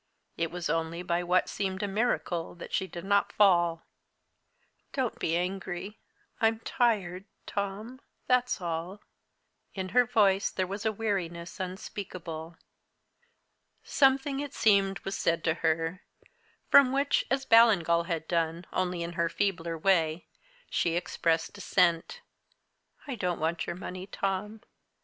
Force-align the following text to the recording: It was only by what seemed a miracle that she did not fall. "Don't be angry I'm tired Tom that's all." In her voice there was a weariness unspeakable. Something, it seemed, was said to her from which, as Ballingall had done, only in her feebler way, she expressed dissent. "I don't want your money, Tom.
It 0.35 0.49
was 0.49 0.67
only 0.67 1.03
by 1.03 1.21
what 1.21 1.47
seemed 1.47 1.83
a 1.83 1.87
miracle 1.87 2.55
that 2.55 2.73
she 2.73 2.87
did 2.87 3.05
not 3.05 3.31
fall. 3.31 3.85
"Don't 4.93 5.19
be 5.19 5.37
angry 5.37 5.99
I'm 6.39 6.57
tired 6.61 7.25
Tom 7.45 8.01
that's 8.25 8.59
all." 8.59 9.03
In 9.75 9.89
her 9.89 10.05
voice 10.07 10.49
there 10.49 10.65
was 10.65 10.87
a 10.87 10.91
weariness 10.91 11.59
unspeakable. 11.59 12.57
Something, 13.83 14.39
it 14.39 14.55
seemed, 14.55 14.97
was 15.01 15.15
said 15.15 15.43
to 15.43 15.53
her 15.53 16.01
from 16.67 16.91
which, 16.91 17.23
as 17.29 17.45
Ballingall 17.45 18.07
had 18.07 18.27
done, 18.27 18.65
only 18.73 19.03
in 19.03 19.11
her 19.13 19.29
feebler 19.29 19.77
way, 19.77 20.25
she 20.71 20.95
expressed 20.95 21.53
dissent. 21.53 22.21
"I 23.05 23.13
don't 23.13 23.39
want 23.39 23.67
your 23.67 23.75
money, 23.75 24.07
Tom. 24.07 24.61